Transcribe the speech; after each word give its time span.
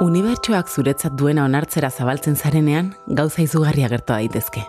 Unibertsoak 0.00 0.70
zuretzat 0.72 1.12
duena 1.12 1.42
onartzera 1.44 1.90
zabaltzen 1.92 2.32
zarenean, 2.32 2.86
gauza 3.18 3.42
izugarria 3.44 3.88
gertu 3.92 4.14
daitezke. 4.14 4.62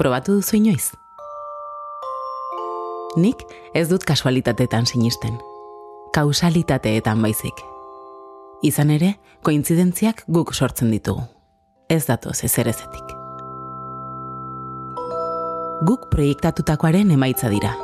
Probatu 0.00 0.40
duzu 0.40 0.56
inoiz? 0.58 0.88
Nik 3.22 3.44
ez 3.78 3.84
dut 3.92 4.02
kasualitateetan 4.08 4.90
sinisten. 4.90 5.36
Kausalitateetan 6.16 7.22
baizik. 7.22 7.62
Izan 8.66 8.90
ere, 8.90 9.12
kointzidentziak 9.46 10.24
guk 10.26 10.50
sortzen 10.52 10.90
ditugu. 10.90 11.22
Ez 11.86 12.02
datoz 12.10 12.40
ezer 12.42 12.72
ezetik. 12.74 13.14
Guk 15.86 16.10
proiektatutakoaren 16.10 17.14
emaitza 17.14 17.54
dira, 17.54 17.76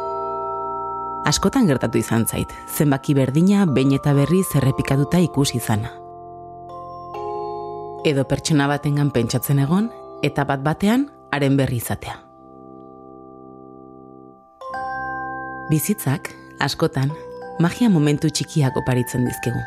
askotan 1.29 1.66
gertatu 1.68 2.00
izan 2.00 2.24
zait, 2.26 2.48
zenbaki 2.72 3.14
berdina 3.14 3.66
behin 3.68 3.92
eta 3.98 4.14
berri 4.16 4.40
zerrepikatuta 4.48 5.20
ikusi 5.20 5.58
izana. 5.61 5.90
Edo 8.08 8.25
pertsona 8.30 8.68
batengan 8.70 9.11
pentsatzen 9.12 9.61
egon, 9.61 9.90
eta 10.25 10.46
bat 10.48 10.62
batean 10.64 11.08
haren 11.34 11.58
berri 11.58 11.82
izatea. 11.82 12.17
Bizitzak, 15.68 16.30
askotan, 16.64 17.12
magia 17.61 17.90
momentu 17.92 18.31
txikiak 18.32 18.79
oparitzen 18.81 19.26
dizkegu. 19.29 19.61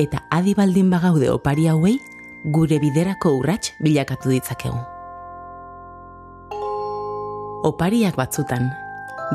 Eta 0.00 0.22
adi 0.32 0.54
baldin 0.56 0.88
bagaude 0.88 1.28
opari 1.28 1.66
hauei, 1.68 1.98
gure 2.54 2.78
biderako 2.80 3.34
urrats 3.42 3.74
bilakatu 3.84 4.32
ditzakegu. 4.32 4.80
Opariak 7.68 8.16
batzutan, 8.16 8.70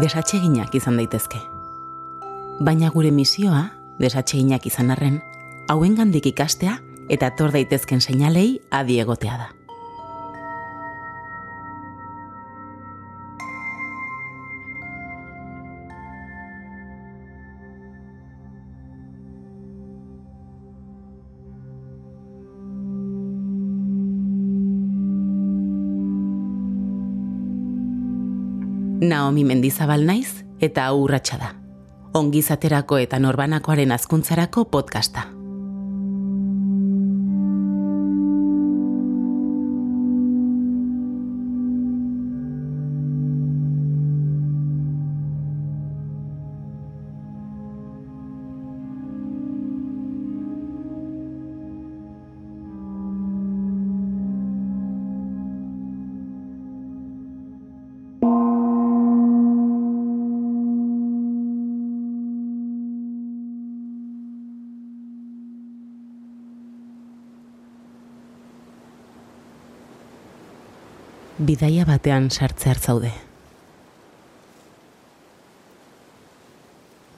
desatseginak 0.02 0.76
izan 0.78 0.98
daitezke. 1.00 1.40
Baina 2.62 2.90
gure 2.94 3.12
misioa, 3.12 3.64
desatseginak 4.02 4.66
izan 4.70 4.92
arren, 4.94 5.20
hauengandik 5.74 6.30
ikastea 6.34 6.78
eta 7.10 7.32
tor 7.38 7.54
daitezken 7.56 8.02
seinalei 8.02 8.60
adi 8.70 9.00
egotea 9.02 9.38
da. 9.42 9.57
Naomi 29.02 29.44
Mendizabal 29.46 30.08
naiz 30.10 30.44
eta 30.58 30.88
aurratsa 30.90 31.38
da. 31.38 31.52
Ongizaterako 32.18 32.98
eta 32.98 33.20
norbanakoaren 33.22 33.94
azkuntzarako 33.94 34.66
podcasta. 34.74 35.37
Bidaia 71.38 71.86
batean 71.86 72.32
sartze 72.32 72.74
zaude. 72.74 73.12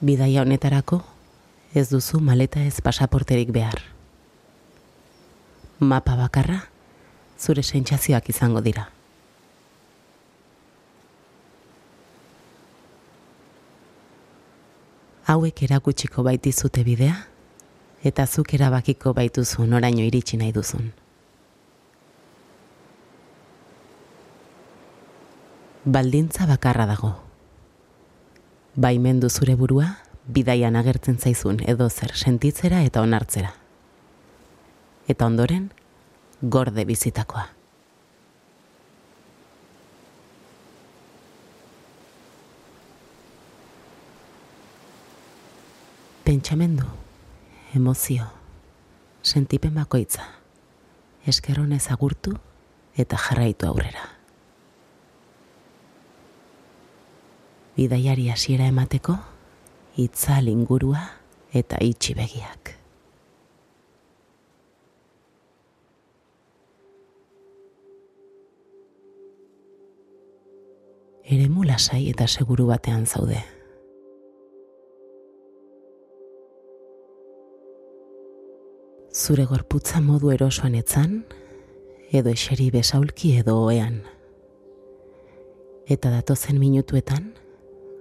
Bidaia 0.00 0.42
honetarako 0.42 1.00
ez 1.74 1.88
duzu 1.88 2.20
maleta 2.20 2.60
ez 2.60 2.80
pasaporterik 2.84 3.50
behar. 3.52 3.80
Mapa 5.80 6.16
bakarra 6.16 6.60
zure 7.40 7.62
sentsazioak 7.62 8.28
izango 8.28 8.60
dira. 8.60 8.90
Hauek 15.24 15.62
erakutsiko 15.62 16.22
baitizute 16.26 16.84
bidea 16.84 17.16
eta 18.04 18.26
zuk 18.26 18.52
erabakiko 18.52 19.14
baituzu 19.14 19.64
noraino 19.64 20.04
iritsi 20.04 20.36
nahi 20.36 20.52
duzun. 20.52 20.90
Baldintza 25.84 26.46
bakarra 26.46 26.86
dago. 26.86 27.14
Baimendu 28.76 29.30
zure 29.30 29.54
burua, 29.56 29.96
bidaian 30.26 30.76
agertzen 30.76 31.18
zaizun 31.18 31.60
edo 31.66 31.88
zer 31.88 32.12
sentitzera 32.14 32.82
eta 32.84 33.00
onartzera. 33.00 33.54
Eta 35.08 35.26
ondoren, 35.26 35.70
gorde 36.42 36.84
bizitakoa. 36.84 37.48
Pentsamendu, 46.24 46.86
emozio, 47.74 48.28
sentipen 49.22 49.74
bakoitza, 49.74 50.28
eskerronez 51.26 51.88
agurtu 51.90 52.36
eta 52.94 53.18
jarraitu 53.18 53.66
aurrera. 53.66 54.19
Bidaiari 57.80 58.28
hasiera 58.28 58.66
emateko 58.68 59.14
itzal 59.96 60.50
ingurua 60.52 61.00
eta 61.56 61.78
itxi 61.80 62.12
begiak. 62.12 62.74
Eremu 71.24 71.64
lasai 71.64 72.02
eta 72.12 72.28
seguru 72.28 72.68
batean 72.68 73.06
zaude. 73.06 73.40
Zure 79.14 79.48
gorputza 79.48 80.04
modu 80.04 80.34
erosoan 80.36 80.76
etzan, 80.76 81.22
edo 82.12 82.36
eseri 82.36 82.68
besaulki 82.74 83.38
edo 83.40 83.56
oean. 83.64 84.02
Eta 85.86 86.10
datozen 86.10 86.58
minutuetan, 86.60 87.30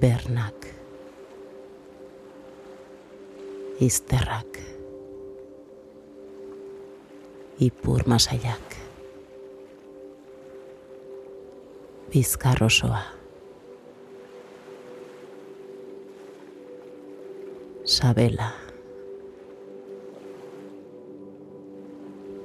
bernak, 0.00 0.66
izterrak, 3.80 4.60
ipur 7.58 8.04
masaiak, 8.04 8.76
bizkar 12.12 12.60
osoa, 12.62 13.02
sabela, 17.84 18.52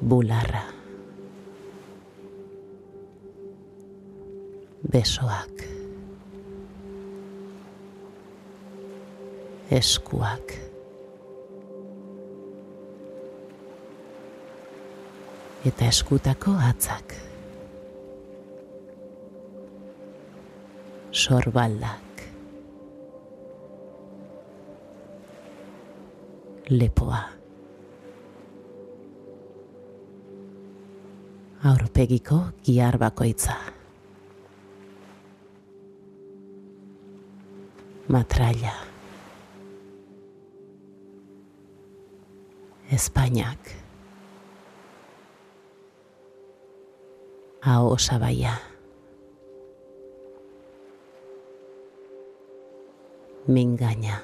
bularra, 0.01 0.63
besoak, 4.91 5.60
eskuak. 9.71 10.53
Eta 15.65 15.87
eskutako 15.87 16.53
atzak. 16.69 17.15
Sorbaldak. 21.11 22.23
Lepoa. 26.71 27.23
Aurpegiko 31.71 32.43
giar 32.65 32.97
bakoitza. 32.97 33.59
Matralla. 38.07 38.71
Matralla. 38.71 38.90
España. 42.91 43.57
A 47.61 47.83
Osabaya. 47.83 48.59
Me 53.47 53.61
engaña. 53.61 54.21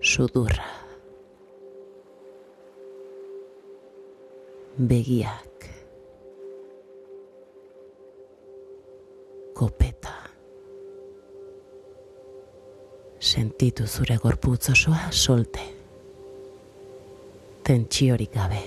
Sudurra. 0.00 0.64
Begiak. 4.78 5.68
Copet. 9.52 10.01
Sentitu 13.32 13.86
zure 13.86 14.18
gorputz 14.20 14.68
osoa 14.70 15.06
solte. 15.10 15.60
Tentsiorik 17.64 18.34
gabe. 18.34 18.58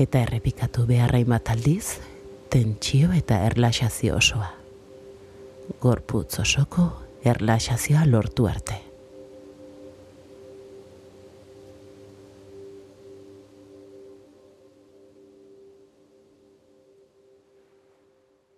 Eta 0.00 0.22
errepikatu 0.24 0.86
beharra 0.88 1.20
bat 1.28 1.52
aldiz, 1.52 1.98
tentsio 2.48 3.12
eta 3.12 3.42
erlaxazio 3.50 4.16
osoa. 4.16 4.48
Gorputz 5.82 6.40
osoko 6.40 6.88
erlaxazioa 7.24 8.08
lortu 8.08 8.48
arte. 8.48 8.80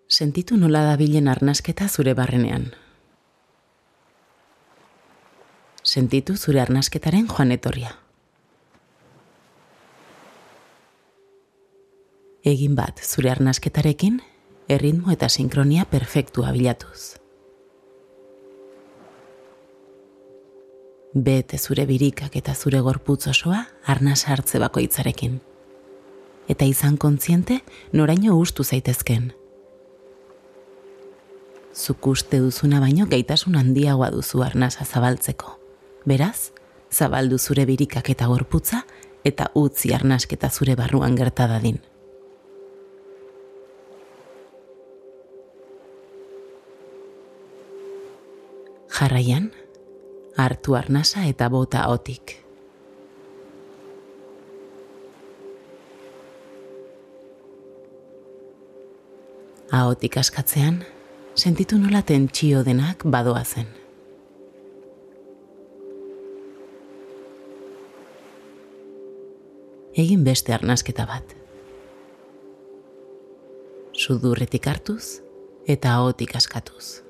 Sentitu 0.06 0.56
nola 0.56 0.90
dabilen 0.92 1.26
arnasketa 1.26 1.88
zure 1.88 2.14
barrenean. 2.14 2.70
Sentitu 5.88 6.35
zure 6.37 6.61
arnasketaren 6.61 7.25
joan 7.31 7.52
etorria. 7.55 7.94
Egin 12.44 12.75
bat 12.76 12.99
zure 13.00 13.31
arnasketarekin, 13.32 14.19
erritmo 14.69 15.14
eta 15.14 15.31
sinkronia 15.32 15.87
perfektua 15.88 16.50
bilatuz. 16.52 17.17
Bete 21.14 21.56
zure 21.56 21.87
birikak 21.88 22.37
eta 22.37 22.52
zure 22.55 22.82
gorputz 22.85 23.23
osoa 23.32 23.62
arnaz 23.94 24.26
hartze 24.29 24.61
bakoitzarekin. 24.61 25.38
Eta 26.52 26.69
izan 26.69 26.99
kontziente 27.00 27.62
noraino 27.93 28.37
ustu 28.37 28.64
zaitezken. 28.64 29.31
Zuk 31.73 32.11
uste 32.12 32.43
duzuna 32.44 32.82
baino 32.85 33.08
gaitasun 33.08 33.56
handiagoa 33.56 34.11
duzu 34.12 34.44
arnaza 34.44 34.85
zabaltzeko. 34.85 35.56
Beraz, 36.06 36.52
zabaldu 36.92 37.38
zure 37.38 37.64
birikak 37.66 38.10
eta 38.10 38.26
gorputza 38.30 38.82
eta 39.24 39.50
utzi 39.54 39.92
arnasketa 39.94 40.50
zure 40.50 40.76
barruan 40.76 41.16
gerta 41.16 41.46
dadin. 41.50 41.80
Jarraian, 48.98 49.50
hartu 50.36 50.74
arnasa 50.74 51.26
eta 51.26 51.48
bota 51.48 51.86
otik. 51.88 52.38
Ahotik 59.70 60.16
askatzean, 60.16 60.80
sentitu 61.36 61.76
nola 61.78 62.00
tentsio 62.02 62.64
denak 62.64 63.04
badoa 63.04 63.44
zen. 63.44 63.88
Egin 69.98 70.22
beste 70.24 70.54
arnasketa 70.54 71.08
bat. 71.10 71.34
Sudurretik 73.98 74.70
hartuz 74.70 75.18
eta 75.66 75.98
ahotik 75.98 76.36
askatuz. 76.38 77.08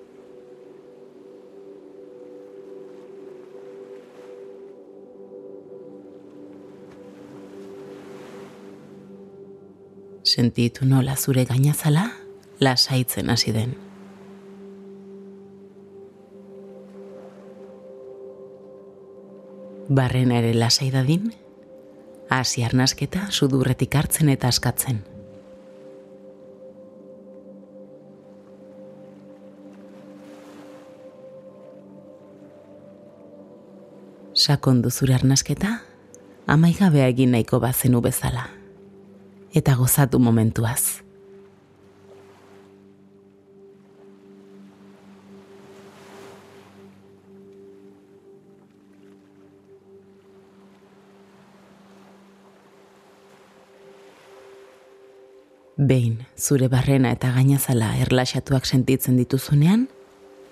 sentitu 10.28 10.84
nola 10.84 11.16
zure 11.16 11.44
gainazala 11.48 12.04
lasaitzen 12.60 13.30
hasi 13.30 13.52
den. 13.52 13.74
Barren 19.88 20.32
ere 20.36 20.52
lasai 20.54 20.90
dadin, 20.92 21.30
hasi 22.30 22.64
arnasketa 22.64 23.28
sudurretik 23.30 23.94
hartzen 23.94 24.28
eta 24.28 24.48
askatzen. 24.48 25.02
Sakondu 34.38 34.90
zure 34.90 35.16
arnasketa, 35.16 35.80
amaigabea 36.46 37.08
egin 37.10 37.34
nahiko 37.34 37.58
bazenu 37.60 38.00
bezala 38.00 38.46
eta 39.58 39.74
gozatu 39.74 40.20
momentuaz. 40.22 41.07
Behin, 55.78 56.26
zure 56.34 56.66
barrena 56.66 57.12
eta 57.14 57.28
gainazala 57.30 57.92
erlaxatuak 58.02 58.64
sentitzen 58.66 59.14
dituzunean, 59.16 59.84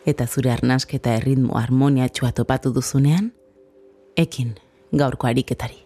eta 0.07 0.27
zure 0.27 0.53
arnasketa 0.53 1.17
erritmo 1.19 1.59
harmoniatxua 1.59 2.31
topatu 2.31 2.71
duzunean, 2.71 3.33
ekin 4.15 4.55
gaurko 4.95 5.27
ariketari. 5.27 5.83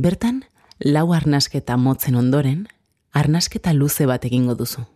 Bertan, 0.00 0.46
lau 0.80 1.12
arnasketa 1.12 1.76
motzen 1.76 2.16
ondoren, 2.16 2.66
arnasketa 3.12 3.76
luze 3.76 4.08
bat 4.08 4.24
egingo 4.24 4.56
duzu. 4.56 4.88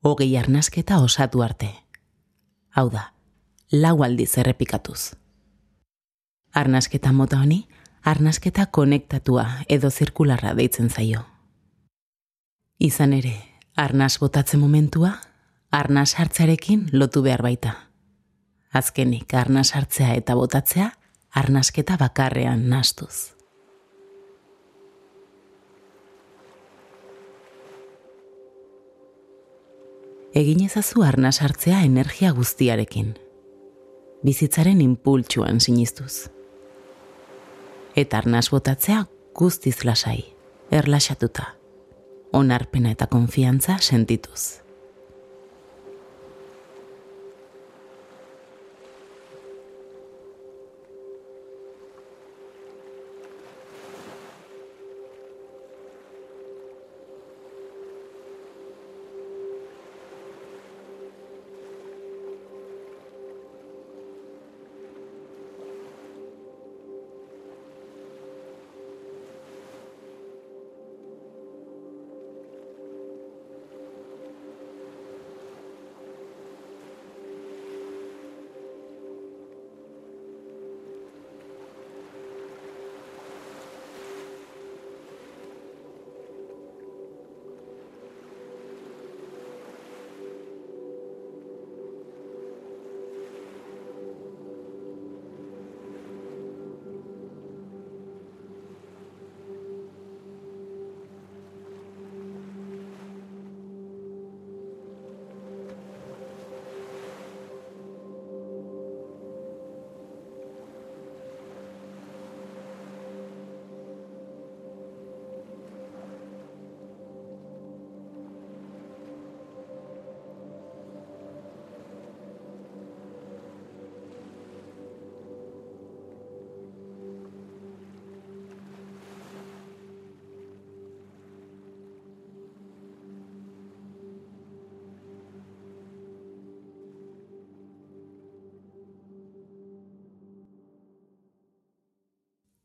Hogei 0.00 0.32
arnasketa 0.40 1.04
osatu 1.04 1.44
arte. 1.44 1.74
Hau 2.72 2.88
da, 2.88 3.10
lau 3.70 3.98
aldiz 4.02 4.32
errepikatuz. 4.40 5.12
Arnasketa 6.54 7.12
mota 7.12 7.40
honi, 7.40 7.68
arnasketa 8.04 8.66
konektatua 8.66 9.46
edo 9.68 9.90
zirkularra 9.90 10.54
deitzen 10.56 10.90
zaio. 10.90 11.24
Izan 12.80 13.12
ere, 13.12 13.34
arnaz 13.76 14.18
botatzen 14.18 14.60
momentua, 14.60 15.12
arnaz 15.70 16.14
hartzearekin 16.14 16.88
lotu 16.92 17.22
behar 17.22 17.42
baita. 17.42 17.74
Azkenik, 18.72 19.34
arnaz 19.34 19.72
hartzea 19.74 20.14
eta 20.14 20.34
botatzea, 20.34 20.92
arnasketa 21.34 21.96
bakarrean 22.00 22.68
nastuz. 22.70 23.40
egin 30.34 30.62
ezazu 30.64 31.02
arna 31.02 31.32
sartzea 31.32 31.82
energia 31.84 32.30
guztiarekin. 32.32 33.14
Bizitzaren 34.24 34.80
impultsuan 34.80 35.60
sinistuz. 35.60 36.28
Eta 37.96 38.18
arnaz 38.18 38.50
botatzea 38.50 39.06
guztiz 39.34 39.84
lasai, 39.84 40.34
erlaxatuta. 40.70 41.54
Onarpena 42.32 42.92
eta 42.94 43.08
konfiantza 43.10 43.78
sentituz. 43.80 44.59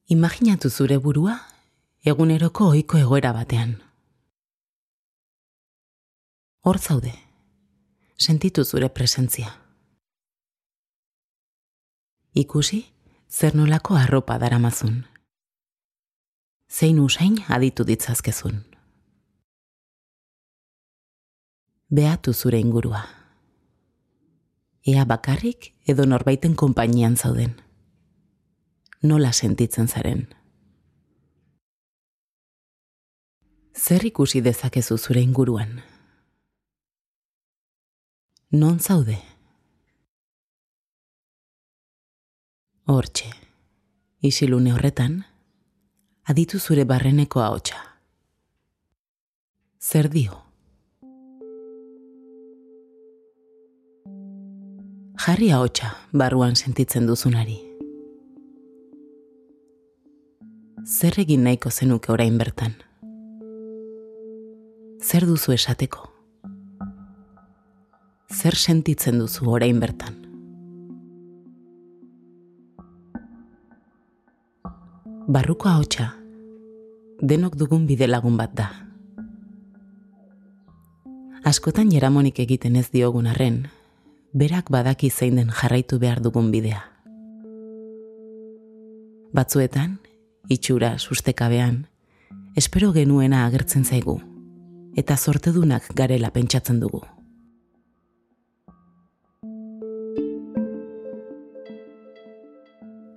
Imaginatu 0.08 0.70
zure 0.70 1.00
burua 1.02 1.34
eguneroko 2.06 2.68
ohiko 2.70 3.00
egoera 3.02 3.32
batean. 3.34 3.72
Hor 6.62 6.78
zaude, 6.78 7.14
sentitu 8.16 8.64
zure 8.64 8.90
presentzia. 8.90 9.50
Ikusi, 12.38 12.84
zer 13.30 13.58
nolako 13.58 13.98
arropa 13.98 14.38
daramazun. 14.38 15.02
Zein 16.70 17.00
usain 17.00 17.42
aditu 17.50 17.84
ditzazkezun. 17.84 18.62
Beatu 21.90 22.34
zure 22.34 22.60
ingurua. 22.60 23.08
Ea 24.86 25.06
bakarrik 25.06 25.74
edo 25.88 26.06
norbaiten 26.06 26.54
konpainian 26.56 27.18
zauden. 27.18 27.65
Nola 29.06 29.32
sentitzen 29.32 29.86
zaren. 29.88 30.24
Zer 33.78 34.06
ikusi 34.08 34.40
dezakezu 34.42 34.98
zure 34.98 35.22
inguruan? 35.22 35.76
Non 38.58 38.80
zaude? 38.80 39.18
Hortxe, 42.90 43.30
isilune 44.26 44.74
horretan, 44.74 45.20
aditu 46.26 46.60
zure 46.60 46.88
barreneko 46.90 47.44
ahotsa. 47.46 47.84
Zer 49.82 50.10
dio? 50.10 50.42
Jarri 55.28 55.52
ahotsa 55.52 55.94
barruan 56.14 56.56
sentitzen 56.56 57.06
duzunari. 57.06 57.75
Zer 60.86 61.16
egin 61.18 61.42
nahiko 61.42 61.72
zenuke 61.74 62.12
orain 62.14 62.36
bertan? 62.38 62.76
Zer 65.02 65.26
duzu 65.26 65.56
esateko? 65.56 66.04
Zer 68.30 68.54
sentitzen 68.54 69.18
duzu 69.18 69.50
orain 69.50 69.82
bertan? 69.82 70.22
Barruko 75.26 75.74
ahotsa 75.74 76.12
denok 77.18 77.58
dugun 77.58 77.90
bide 77.90 78.06
lagun 78.06 78.38
bat 78.38 78.54
da. 78.54 78.70
Askotan 81.50 81.90
jeramonik 81.90 82.46
egiten 82.46 82.76
ez 82.78 82.92
diogun 82.94 83.26
arren, 83.26 83.64
berak 84.34 84.70
badaki 84.70 85.10
zein 85.10 85.42
den 85.42 85.50
jarraitu 85.50 85.98
behar 85.98 86.22
dugun 86.22 86.52
bidea. 86.54 86.84
Batzuetan, 89.34 89.98
itxura 90.50 90.98
sustekabean, 91.00 91.88
espero 92.56 92.92
genuena 92.94 93.46
agertzen 93.46 93.86
zaigu, 93.86 94.20
eta 94.96 95.18
zortedunak 95.18 95.90
garela 95.96 96.32
pentsatzen 96.32 96.80
dugu. 96.80 97.02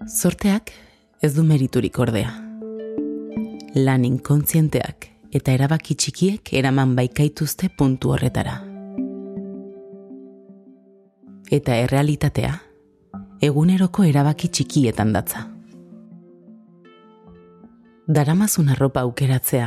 Zorteak 0.08 0.72
ez 1.20 1.34
du 1.34 1.44
meriturik 1.44 1.98
ordea. 2.00 2.30
Lan 3.76 4.06
inkontzienteak 4.08 5.10
eta 5.36 5.52
erabaki 5.52 5.94
txikiek 5.94 6.54
eraman 6.56 6.94
baikaituzte 6.96 7.68
puntu 7.76 8.14
horretara. 8.14 8.56
Eta 11.52 11.76
errealitatea, 11.76 12.54
eguneroko 13.44 14.04
erabaki 14.08 14.48
txikietan 14.48 15.12
datza. 15.12 15.57
Daramazun 18.08 18.70
arropa 18.72 19.02
aukeratzea, 19.04 19.66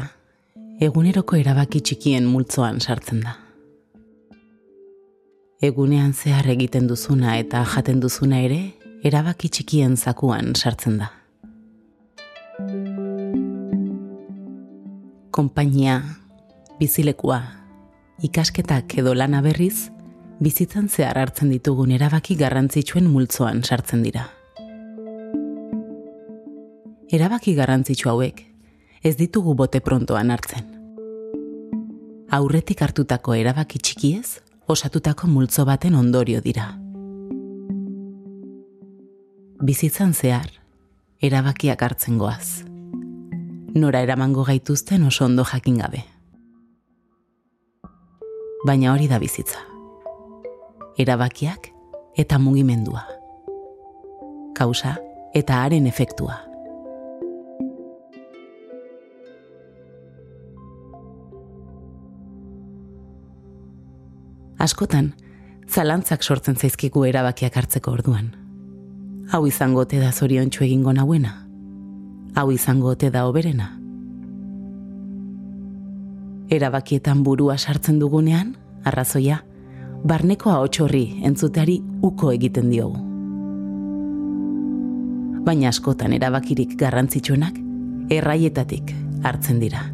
eguneroko 0.81 1.37
erabaki 1.37 1.77
txikien 1.85 2.25
multzoan 2.25 2.79
sartzen 2.81 3.19
da. 3.21 3.35
Egunean 5.61 6.15
zehar 6.17 6.49
egiten 6.49 6.87
duzuna 6.89 7.35
eta 7.37 7.61
jaten 7.75 8.01
duzuna 8.01 8.39
ere, 8.41 8.57
erabaki 9.05 9.51
txikien 9.53 9.93
zakuan 9.93 10.55
sartzen 10.55 10.97
da. 11.03 11.11
Konpainia, 15.29 16.01
bizilekua, 16.81 17.39
ikasketak 18.25 18.97
edo 19.03 19.13
lana 19.13 19.45
berriz, 19.45 19.91
bizitzan 20.41 20.89
zehar 20.89 21.27
hartzen 21.27 21.53
ditugun 21.53 21.93
erabaki 21.93 22.41
garrantzitsuen 22.41 23.05
multzoan 23.05 23.61
sartzen 23.61 24.01
dira. 24.01 24.31
Erabaki 27.11 27.55
garrantzitsu 27.55 28.09
hauek, 28.09 28.45
ez 29.03 29.15
ditugu 29.19 29.55
bote 29.55 29.81
prontoan 29.83 30.31
hartzen. 30.31 30.69
Aurretik 32.31 32.81
hartutako 32.81 33.35
erabaki 33.35 33.81
txikiez, 33.83 34.39
osatutako 34.71 35.27
multzo 35.27 35.65
baten 35.67 35.97
ondorio 35.99 36.39
dira 36.39 36.71
bizitzan 39.61 40.13
zehar, 40.13 40.49
erabakiak 41.21 41.81
hartzen 41.85 42.17
goaz. 42.17 42.65
Nora 43.77 44.01
eramango 44.01 44.43
gaituzten 44.43 45.05
oso 45.05 45.25
ondo 45.25 45.45
jakin 45.45 45.77
gabe. 45.77 46.01
Baina 48.65 48.91
hori 48.93 49.07
da 49.07 49.19
bizitza. 49.21 49.61
Erabakiak 50.97 51.69
eta 52.17 52.39
mugimendua. 52.41 53.05
Kausa 54.57 54.97
eta 55.33 55.61
haren 55.63 55.87
efektua. 55.87 56.50
Askotan, 64.61 65.13
zalantzak 65.67 66.21
sortzen 66.23 66.55
zaizkigu 66.55 67.07
erabakiak 67.09 67.57
hartzeko 67.57 67.97
orduan 67.97 68.31
hau 69.31 69.45
izango 69.47 69.79
ote 69.85 69.99
da 69.99 70.11
zorion 70.11 70.49
egingo 70.51 70.91
nauena, 70.93 71.47
hau 72.35 72.51
izango 72.51 72.89
ote 72.89 73.09
da 73.09 73.27
oberena. 73.27 73.77
Erabakietan 76.51 77.23
burua 77.23 77.57
sartzen 77.57 77.99
dugunean, 77.99 78.57
arrazoia, 78.83 79.39
barneko 80.03 80.51
haotxorri 80.51 81.21
entzuteari 81.23 81.79
uko 82.01 82.31
egiten 82.31 82.69
diogu. 82.69 82.99
Baina 85.45 85.69
askotan 85.69 86.13
erabakirik 86.13 86.75
garrantzitsuenak 86.77 87.55
erraietatik 88.11 88.91
hartzen 89.23 89.63
dira. 89.63 89.87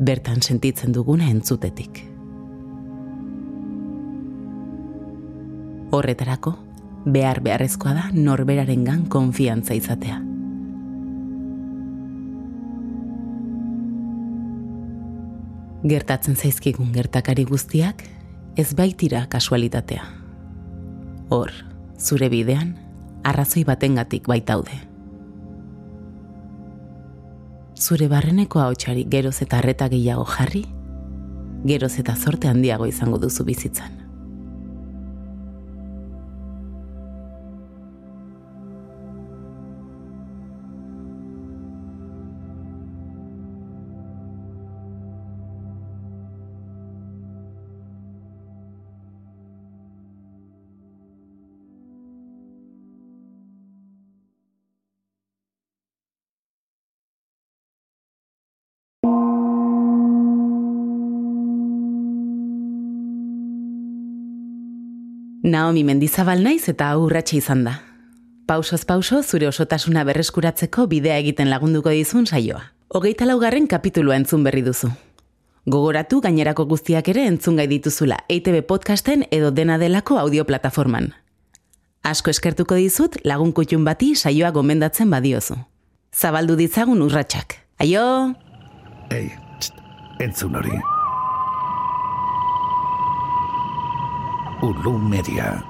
Bertan 0.00 0.42
sentitzen 0.42 0.92
duguna 0.92 1.30
entzutetik. 1.30 2.09
Horretarako, 5.90 6.52
behar 7.04 7.40
beharrezkoa 7.42 7.92
da 7.96 8.02
norberaren 8.14 8.84
gan 8.86 9.06
konfiantza 9.10 9.74
izatea. 9.74 10.20
Gertatzen 15.90 16.36
zaizkigun 16.36 16.92
gertakari 16.94 17.42
guztiak, 17.48 18.04
ez 18.56 18.68
baitira 18.78 19.24
kasualitatea. 19.32 20.04
Hor, 21.34 21.50
zure 21.98 22.28
bidean, 22.28 22.76
arrazoi 23.24 23.64
batengatik 23.64 24.28
baitaude. 24.30 24.76
Zure 27.80 28.06
barreneko 28.12 28.60
haotxari 28.60 29.06
geroz 29.10 29.40
eta 29.42 29.58
arreta 29.58 29.88
gehiago 29.88 30.28
jarri, 30.36 30.66
geroz 31.64 31.96
eta 31.98 32.14
zorte 32.14 32.52
handiago 32.52 32.86
izango 32.86 33.18
duzu 33.18 33.48
bizitzan. 33.48 33.99
Naomi 65.42 65.84
mendizabal 65.88 66.42
naiz 66.44 66.68
eta 66.68 66.90
urratxe 67.00 67.38
izan 67.38 67.62
da. 67.64 67.78
Pausoz 68.46 68.82
pauso 68.84 69.22
zure 69.22 69.46
osotasuna 69.48 70.02
berreskuratzeko 70.04 70.84
bidea 70.90 71.16
egiten 71.22 71.48
lagunduko 71.48 71.94
dizun 71.96 72.26
saioa. 72.26 72.60
Hogeita 72.92 73.24
laugarren 73.24 73.66
kapitulua 73.66 74.18
entzun 74.20 74.44
berri 74.44 74.60
duzu. 74.66 74.90
Gogoratu 75.64 76.20
gainerako 76.20 76.66
guztiak 76.66 77.08
ere 77.08 77.24
entzun 77.30 77.56
gai 77.56 77.66
dituzula 77.72 78.20
EITB 78.28 78.66
podcasten 78.68 79.24
edo 79.30 79.50
dena 79.50 79.78
delako 79.78 80.18
audio 80.18 80.44
plataforman. 80.44 81.14
Asko 82.04 82.30
eskertuko 82.30 82.76
dizut 82.76 83.16
lagun 83.24 83.56
kutxun 83.56 83.84
bati 83.84 84.14
saioa 84.14 84.52
gomendatzen 84.52 85.08
badiozu. 85.08 85.56
Zabaldu 86.12 86.56
ditzagun 86.60 87.00
urratsak. 87.00 87.62
Aio! 87.80 88.34
Ei, 89.08 89.30
txt, 89.56 89.84
entzun 90.20 90.56
hori. 90.56 90.99
Ulu 94.62 94.98
Media. 94.98 95.69